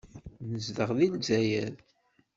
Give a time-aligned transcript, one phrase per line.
[0.51, 1.71] Nezdeɣ deg Lezzayer.